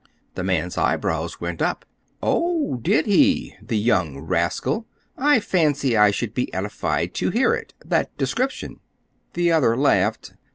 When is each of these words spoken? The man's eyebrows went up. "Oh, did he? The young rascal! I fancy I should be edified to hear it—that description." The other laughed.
The 0.33 0.43
man's 0.43 0.79
eyebrows 0.79 1.39
went 1.39 1.61
up. 1.61 1.85
"Oh, 2.23 2.77
did 2.81 3.05
he? 3.05 3.55
The 3.61 3.77
young 3.77 4.17
rascal! 4.17 4.87
I 5.15 5.39
fancy 5.39 5.95
I 5.95 6.09
should 6.09 6.33
be 6.33 6.51
edified 6.55 7.13
to 7.13 7.29
hear 7.29 7.53
it—that 7.53 8.17
description." 8.17 8.79
The 9.33 9.51
other 9.51 9.77
laughed. 9.77 10.33